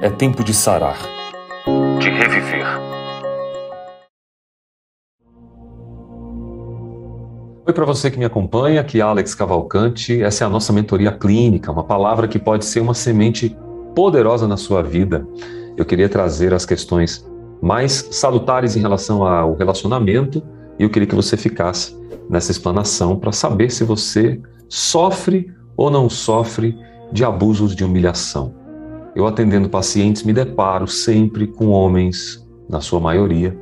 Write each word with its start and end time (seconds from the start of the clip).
É 0.00 0.08
tempo 0.08 0.42
de 0.42 0.54
sarar, 0.54 0.96
de 1.98 2.08
reviver. 2.08 2.64
Oi 7.66 7.72
para 7.74 7.84
você 7.84 8.10
que 8.10 8.18
me 8.18 8.24
acompanha, 8.24 8.80
aqui 8.80 9.00
é 9.00 9.02
Alex 9.02 9.34
Cavalcante. 9.34 10.22
Essa 10.22 10.44
é 10.44 10.46
a 10.46 10.50
nossa 10.50 10.72
mentoria 10.72 11.12
clínica, 11.12 11.70
uma 11.70 11.84
palavra 11.84 12.26
que 12.26 12.38
pode 12.38 12.64
ser 12.64 12.80
uma 12.80 12.94
semente 12.94 13.54
poderosa 13.94 14.48
na 14.48 14.56
sua 14.56 14.82
vida. 14.82 15.26
Eu 15.76 15.84
queria 15.84 16.08
trazer 16.08 16.54
as 16.54 16.64
questões 16.64 17.28
mais 17.60 18.08
salutares 18.10 18.76
em 18.76 18.80
relação 18.80 19.26
ao 19.26 19.54
relacionamento 19.54 20.42
e 20.78 20.84
eu 20.84 20.88
queria 20.88 21.06
que 21.06 21.14
você 21.14 21.36
ficasse 21.36 21.94
nessa 22.30 22.50
explanação 22.50 23.18
para 23.18 23.30
saber 23.30 23.70
se 23.70 23.84
você 23.84 24.40
sofre 24.70 25.52
ou 25.76 25.90
não 25.90 26.08
sofre 26.08 26.74
de 27.12 27.26
abusos 27.26 27.76
de 27.76 27.84
humilhação. 27.84 28.61
Eu 29.14 29.26
atendendo 29.26 29.68
pacientes 29.68 30.22
me 30.22 30.32
deparo 30.32 30.86
sempre 30.86 31.46
com 31.46 31.68
homens, 31.68 32.46
na 32.68 32.80
sua 32.80 32.98
maioria, 32.98 33.56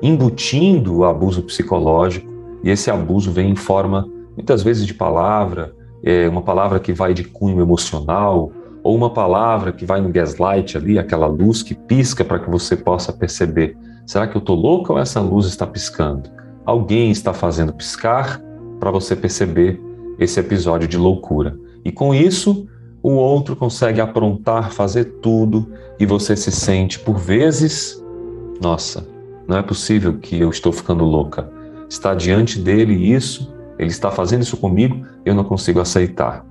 embutindo 0.00 0.98
o 0.98 1.04
abuso 1.04 1.42
psicológico 1.42 2.32
e 2.62 2.70
esse 2.70 2.90
abuso 2.90 3.32
vem 3.32 3.50
em 3.50 3.56
forma 3.56 4.08
muitas 4.36 4.62
vezes 4.62 4.86
de 4.86 4.94
palavra, 4.94 5.74
é 6.02 6.28
uma 6.28 6.42
palavra 6.42 6.78
que 6.78 6.92
vai 6.92 7.12
de 7.14 7.24
cunho 7.24 7.60
emocional 7.60 8.52
ou 8.82 8.96
uma 8.96 9.10
palavra 9.10 9.72
que 9.72 9.84
vai 9.84 10.00
no 10.00 10.08
gaslight 10.08 10.76
ali, 10.76 10.98
aquela 10.98 11.26
luz 11.26 11.62
que 11.62 11.74
pisca 11.74 12.24
para 12.24 12.38
que 12.38 12.50
você 12.50 12.76
possa 12.76 13.12
perceber, 13.12 13.76
será 14.06 14.26
que 14.26 14.36
eu 14.36 14.40
estou 14.40 14.56
louca 14.56 14.92
ou 14.92 14.98
essa 14.98 15.20
luz 15.20 15.46
está 15.46 15.66
piscando? 15.66 16.30
Alguém 16.64 17.10
está 17.10 17.32
fazendo 17.32 17.72
piscar 17.72 18.40
para 18.78 18.90
você 18.90 19.14
perceber 19.14 19.80
esse 20.18 20.38
episódio 20.38 20.88
de 20.88 20.96
loucura. 20.96 21.56
E 21.84 21.90
com 21.90 22.14
isso, 22.14 22.66
o 23.02 23.12
outro 23.12 23.56
consegue 23.56 24.00
aprontar, 24.00 24.72
fazer 24.72 25.04
tudo 25.20 25.68
e 25.98 26.06
você 26.06 26.36
se 26.36 26.52
sente 26.52 26.98
por 26.98 27.18
vezes, 27.18 28.02
nossa, 28.60 29.06
não 29.46 29.58
é 29.58 29.62
possível 29.62 30.18
que 30.18 30.38
eu 30.38 30.50
estou 30.50 30.72
ficando 30.72 31.04
louca. 31.04 31.50
Está 31.88 32.14
diante 32.14 32.60
dele 32.60 32.94
isso, 32.94 33.52
ele 33.78 33.90
está 33.90 34.10
fazendo 34.10 34.42
isso 34.42 34.56
comigo, 34.56 35.04
eu 35.24 35.34
não 35.34 35.44
consigo 35.44 35.80
aceitar. 35.80 36.46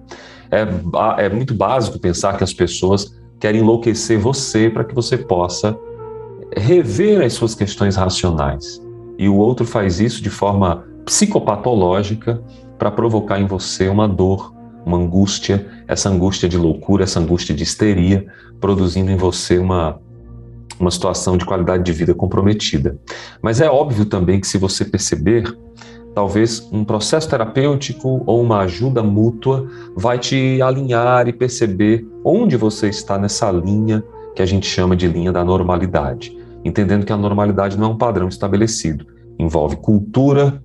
É, 0.52 1.26
é 1.26 1.30
muito 1.30 1.54
básico 1.54 1.98
pensar 1.98 2.38
que 2.38 2.44
as 2.44 2.54
pessoas 2.54 3.16
querem 3.40 3.62
enlouquecer 3.62 4.20
você 4.20 4.70
para 4.70 4.84
que 4.84 4.94
você 4.94 5.18
possa 5.18 5.78
rever 6.56 7.24
as 7.24 7.34
suas 7.34 7.56
questões 7.56 7.96
racionais. 7.96 8.82
E 9.18 9.30
o 9.30 9.36
outro 9.36 9.66
faz 9.66 10.00
isso 10.00 10.22
de 10.22 10.30
forma 10.30 10.86
psicopatológica 11.06 12.42
para 12.78 12.92
provocar 12.92 13.40
em 13.40 13.46
você 13.46 13.88
uma 13.88 14.08
dor, 14.08 14.54
uma 14.86 14.98
angústia, 14.98 15.66
essa 15.88 16.10
angústia 16.10 16.48
de 16.50 16.58
loucura, 16.58 17.04
essa 17.04 17.20
angústia 17.20 17.54
de 17.56 17.64
histeria, 17.64 18.26
produzindo 18.60 19.12
em 19.12 19.16
você 19.16 19.58
uma, 19.58 20.00
uma 20.80 20.92
situação 20.92 21.38
de 21.38 21.46
qualidade 21.46 21.84
de 21.84 21.94
vida 21.94 22.14
comprometida. 22.14 22.98
Mas 23.42 23.62
é 23.62 23.70
óbvio 23.70 24.06
também 24.06 24.40
que 24.40 24.48
se 24.48 24.58
você 24.58 24.84
perceber, 24.84 25.44
talvez 26.14 26.68
um 26.72 26.84
processo 26.84 27.30
terapêutico 27.30 28.24
ou 28.26 28.42
uma 28.42 28.60
ajuda 28.60 29.02
mútua 29.02 29.68
vai 29.96 30.20
te 30.20 30.62
alinhar 30.62 31.28
e 31.28 31.34
perceber 31.34 32.06
onde 32.24 32.58
você 32.58 32.90
está 32.90 33.18
nessa 33.18 33.52
linha 33.52 34.04
que 34.36 34.42
a 34.42 34.46
gente 34.46 34.66
chama 34.66 34.96
de 34.96 35.08
linha 35.08 35.32
da 35.32 35.44
normalidade, 35.44 36.38
entendendo 36.64 37.06
que 37.06 37.14
a 37.14 37.18
normalidade 37.18 37.78
não 37.78 37.88
é 37.88 37.90
um 37.92 37.98
padrão 37.98 38.28
estabelecido, 38.28 39.06
envolve 39.38 39.76
cultura, 39.78 40.62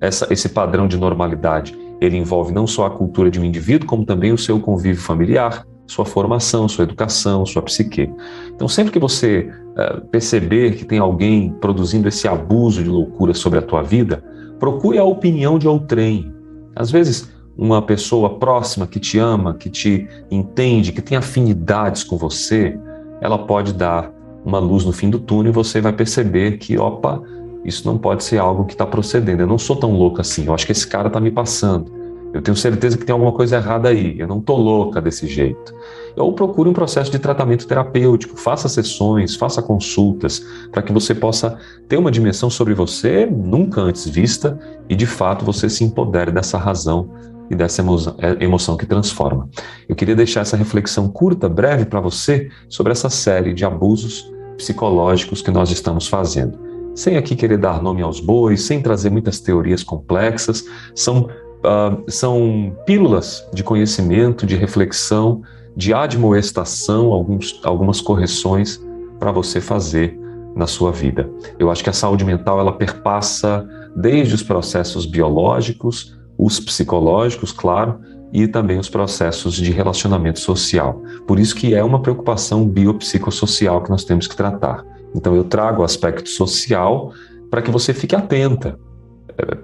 essa, 0.00 0.26
esse 0.30 0.48
padrão 0.50 0.86
de 0.86 0.96
normalidade 0.98 1.76
ele 2.00 2.16
envolve 2.16 2.52
não 2.52 2.66
só 2.66 2.86
a 2.86 2.90
cultura 2.90 3.30
de 3.30 3.40
um 3.40 3.44
indivíduo, 3.44 3.88
como 3.88 4.04
também 4.04 4.32
o 4.32 4.38
seu 4.38 4.60
convívio 4.60 5.00
familiar, 5.00 5.64
sua 5.86 6.04
formação, 6.04 6.68
sua 6.68 6.84
educação, 6.84 7.46
sua 7.46 7.62
psique. 7.62 8.10
Então, 8.54 8.68
sempre 8.68 8.92
que 8.92 8.98
você 8.98 9.50
uh, 9.72 10.04
perceber 10.08 10.74
que 10.74 10.84
tem 10.84 10.98
alguém 10.98 11.52
produzindo 11.60 12.08
esse 12.08 12.26
abuso 12.26 12.82
de 12.82 12.90
loucura 12.90 13.32
sobre 13.34 13.58
a 13.58 13.62
tua 13.62 13.82
vida, 13.82 14.22
procure 14.58 14.98
a 14.98 15.04
opinião 15.04 15.58
de 15.58 15.68
outrem. 15.68 16.32
Às 16.74 16.90
vezes, 16.90 17.30
uma 17.56 17.80
pessoa 17.80 18.38
próxima 18.38 18.86
que 18.86 19.00
te 19.00 19.18
ama, 19.18 19.54
que 19.54 19.70
te 19.70 20.06
entende, 20.30 20.92
que 20.92 21.00
tem 21.00 21.16
afinidades 21.16 22.04
com 22.04 22.16
você, 22.16 22.78
ela 23.20 23.38
pode 23.38 23.72
dar 23.72 24.12
uma 24.44 24.58
luz 24.58 24.84
no 24.84 24.92
fim 24.92 25.08
do 25.08 25.18
túnel 25.18 25.50
e 25.50 25.54
você 25.54 25.80
vai 25.80 25.92
perceber 25.92 26.58
que, 26.58 26.78
opa, 26.78 27.22
isso 27.64 27.86
não 27.86 27.98
pode 27.98 28.22
ser 28.22 28.38
algo 28.38 28.64
que 28.64 28.74
está 28.74 28.86
procedendo. 28.86 29.40
Eu 29.40 29.46
não 29.46 29.58
sou 29.58 29.74
tão 29.74 29.92
louca 29.92 30.20
assim. 30.20 30.46
Eu 30.46 30.54
acho 30.54 30.66
que 30.66 30.72
esse 30.72 30.86
cara 30.86 31.08
está 31.08 31.18
me 31.18 31.30
passando. 31.30 31.95
Eu 32.36 32.42
tenho 32.42 32.56
certeza 32.56 32.98
que 32.98 33.04
tem 33.04 33.14
alguma 33.14 33.32
coisa 33.32 33.56
errada 33.56 33.88
aí. 33.88 34.18
Eu 34.18 34.26
não 34.26 34.38
estou 34.38 34.58
louca 34.58 35.00
desse 35.00 35.26
jeito. 35.26 35.74
Ou 36.16 36.34
procure 36.34 36.68
um 36.68 36.72
processo 36.74 37.10
de 37.10 37.18
tratamento 37.18 37.66
terapêutico. 37.66 38.36
Faça 38.36 38.68
sessões, 38.68 39.34
faça 39.34 39.62
consultas, 39.62 40.44
para 40.70 40.82
que 40.82 40.92
você 40.92 41.14
possa 41.14 41.58
ter 41.88 41.96
uma 41.96 42.10
dimensão 42.10 42.50
sobre 42.50 42.74
você 42.74 43.24
nunca 43.24 43.80
antes 43.80 44.06
vista 44.06 44.58
e, 44.86 44.94
de 44.94 45.06
fato, 45.06 45.46
você 45.46 45.70
se 45.70 45.82
empodere 45.82 46.30
dessa 46.30 46.58
razão 46.58 47.08
e 47.50 47.54
dessa 47.54 47.82
é, 48.18 48.44
emoção 48.44 48.76
que 48.76 48.84
transforma. 48.84 49.48
Eu 49.88 49.96
queria 49.96 50.14
deixar 50.14 50.40
essa 50.40 50.58
reflexão 50.58 51.08
curta, 51.08 51.48
breve 51.48 51.86
para 51.86 52.00
você 52.00 52.50
sobre 52.68 52.92
essa 52.92 53.08
série 53.08 53.54
de 53.54 53.64
abusos 53.64 54.30
psicológicos 54.58 55.40
que 55.40 55.50
nós 55.50 55.70
estamos 55.70 56.06
fazendo 56.06 56.66
sem 56.96 57.18
aqui 57.18 57.36
querer 57.36 57.58
dar 57.58 57.82
nome 57.82 58.00
aos 58.00 58.20
bois, 58.20 58.62
sem 58.62 58.80
trazer 58.80 59.10
muitas 59.10 59.38
teorias 59.38 59.84
complexas, 59.84 60.64
são, 60.94 61.28
uh, 61.66 62.10
são 62.10 62.76
pílulas 62.86 63.46
de 63.52 63.64
conhecimento, 63.64 64.46
de 64.46 64.56
reflexão, 64.56 65.42
de 65.76 65.92
admoestação, 65.92 67.12
alguns, 67.12 67.60
algumas 67.64 68.00
correções 68.00 68.80
para 69.18 69.32
você 69.32 69.60
fazer 69.60 70.18
na 70.54 70.66
sua 70.66 70.90
vida. 70.90 71.28
Eu 71.58 71.70
acho 71.70 71.84
que 71.84 71.90
a 71.90 71.92
saúde 71.92 72.24
mental 72.24 72.58
ela 72.58 72.72
perpassa 72.72 73.66
desde 73.94 74.34
os 74.34 74.42
processos 74.42 75.04
biológicos, 75.04 76.16
os 76.38 76.58
psicológicos, 76.58 77.52
claro, 77.52 78.00
e 78.32 78.48
também 78.48 78.78
os 78.78 78.88
processos 78.88 79.54
de 79.54 79.70
relacionamento 79.70 80.40
social. 80.40 81.02
Por 81.26 81.38
isso 81.38 81.54
que 81.54 81.74
é 81.74 81.84
uma 81.84 82.00
preocupação 82.00 82.66
biopsicossocial 82.66 83.82
que 83.82 83.90
nós 83.90 84.04
temos 84.04 84.26
que 84.26 84.36
tratar. 84.36 84.84
Então 85.14 85.34
eu 85.34 85.44
trago 85.44 85.82
o 85.82 85.84
aspecto 85.84 86.28
social 86.28 87.12
para 87.50 87.62
que 87.62 87.70
você 87.70 87.94
fique 87.94 88.14
atenta, 88.14 88.78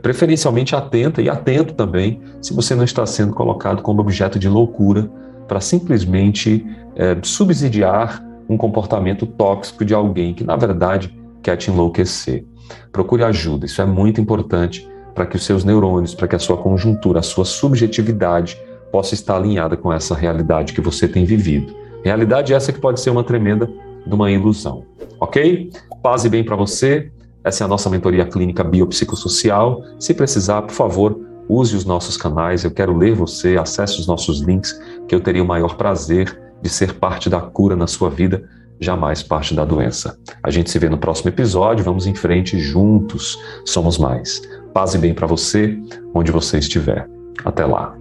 preferencialmente 0.03 0.77
atenta 0.77 1.23
e 1.23 1.29
atento 1.29 1.75
também 1.75 2.21
se 2.41 2.53
você 2.53 2.75
não 2.75 2.85
está 2.85 3.07
sendo 3.07 3.33
colocado 3.33 3.83
como 3.83 4.01
objeto 4.01 4.39
de 4.39 4.49
loucura 4.49 5.11
para 5.49 5.61
simplesmente 5.61 6.67
é, 6.95 7.17
subsidiar 7.23 8.23
um 8.49 8.57
comportamento 8.57 9.27
tóxico 9.27 9.85
de 9.85 9.95
alguém 9.95 10.35
que 10.35 10.45
na 10.45 10.57
verdade 10.57 11.17
quer 11.43 11.57
te 11.57 11.71
enlouquecer. 11.71 12.45
Procure 12.91 13.25
ajuda, 13.25 13.67
isso 13.67 13.81
é 13.81 13.87
muito 13.87 14.21
importante 14.21 14.89
para 15.15 15.27
que 15.27 15.37
os 15.37 15.45
seus 15.45 15.65
neurônios, 15.65 16.15
para 16.15 16.29
que 16.29 16.37
a 16.37 16.39
sua 16.39 16.57
conjuntura, 16.57 17.21
a 17.21 17.23
sua 17.23 17.45
subjetividade 17.45 18.59
possa 18.91 19.15
estar 19.15 19.37
alinhada 19.37 19.77
com 19.77 19.93
essa 19.93 20.15
realidade 20.15 20.73
que 20.73 20.81
você 20.81 21.09
tem 21.09 21.25
vivido. 21.25 21.75
Realidade 22.05 22.53
essa 22.53 22.73
que 22.73 22.81
pode 22.81 23.01
ser 23.01 23.11
uma 23.11 23.25
tremenda 23.25 23.69
de 24.07 24.15
uma 24.15 24.31
ilusão. 24.31 24.85
Ok? 25.21 25.71
Paz 26.03 26.25
e 26.25 26.29
bem 26.29 26.45
para 26.45 26.57
você. 26.57 27.11
Essa 27.45 27.65
é 27.65 27.67
a 27.67 27.69
nossa 27.69 27.91
mentoria 27.91 28.25
clínica 28.25 28.63
biopsicossocial. 28.63 29.83
Se 29.99 30.15
precisar, 30.15 30.63
por 30.63 30.73
favor, 30.73 31.19
use 31.49 31.75
os 31.75 31.85
nossos 31.85 32.17
canais. 32.17 32.63
Eu 32.63 32.71
quero 32.71 32.97
ler 32.97 33.15
você, 33.15 33.57
acesse 33.57 33.99
os 33.99 34.07
nossos 34.07 34.41
links, 34.41 34.79
que 35.09 35.15
eu 35.15 35.21
teria 35.21 35.43
o 35.43 35.47
maior 35.47 35.77
prazer 35.77 36.41
de 36.63 36.69
ser 36.69 36.95
parte 36.95 37.29
da 37.29 37.41
cura 37.41 37.75
na 37.75 37.89
sua 37.89 38.09
vida, 38.09 38.49
jamais 38.81 39.23
parte 39.23 39.55
da 39.55 39.65
doença. 39.65 40.17
A 40.43 40.51
gente 40.51 40.71
se 40.71 40.79
vê 40.79 40.89
no 40.89 40.99
próximo 40.99 41.31
episódio. 41.31 41.85
Vamos 41.85 42.07
em 42.07 42.15
frente 42.15 42.59
juntos. 42.61 43.37
Somos 43.65 43.99
mais. 43.99 44.41
Paz 44.73 44.95
e 44.95 44.99
bem 44.99 45.13
para 45.13 45.27
você, 45.27 45.77
onde 46.15 46.31
você 46.31 46.59
estiver. 46.59 47.09
Até 47.45 47.67
lá. 47.67 47.97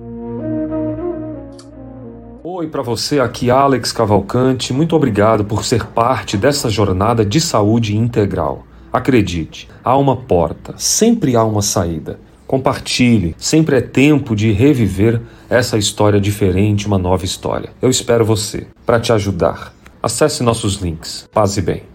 Oi 2.44 2.68
para 2.68 2.84
você, 2.84 3.20
aqui 3.20 3.50
Alex 3.50 3.92
Cavalcante. 3.92 4.72
Muito 4.72 4.96
obrigado 4.96 5.44
por 5.44 5.66
ser 5.66 5.88
parte 5.88 6.38
dessa 6.38 6.70
jornada 6.70 7.26
de 7.26 7.42
saúde 7.42 7.98
integral. 7.98 8.68
Acredite, 8.92 9.70
há 9.84 9.98
uma 9.98 10.16
porta, 10.16 10.74
sempre 10.78 11.36
há 11.36 11.44
uma 11.44 11.62
saída. 11.62 12.20
Compartilhe, 12.46 13.34
sempre 13.38 13.78
é 13.78 13.82
tempo 13.82 14.36
de 14.36 14.52
reviver 14.52 15.22
essa 15.50 15.78
história 15.78 16.20
diferente, 16.20 16.88
uma 16.88 16.98
nova 16.98 17.24
história. 17.24 17.70
Eu 17.82 17.90
espero 17.90 18.26
você 18.26 18.68
para 18.86 19.00
te 19.00 19.14
ajudar. 19.14 19.74
Acesse 20.04 20.44
nossos 20.44 20.76
links. 20.76 21.30
Paz 21.32 21.56
e 21.56 21.62
bem. 21.62 21.91